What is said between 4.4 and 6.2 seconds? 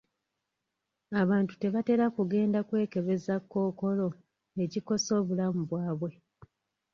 ekikosa obulamu bwabwe.